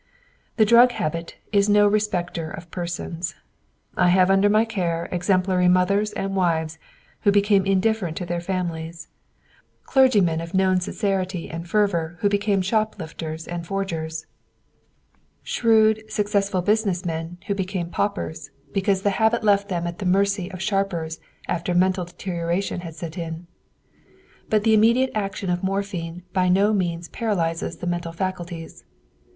[0.57, 3.35] The drug habit is no respecter of persons.
[3.95, 6.79] I have had under my care exemplary mothers and wives
[7.19, 9.09] who became indifferent to their families;
[9.83, 14.25] clergymen of known sincerity and fervor who became shoplifters and forgers;
[15.43, 20.51] shrewd, successful business men who became paupers, because the habit left them at the mercy
[20.51, 23.45] of sharpers after mental deterioration had set in.
[24.49, 28.83] But the immediate action of morphine by no means paralyzes the mental faculties.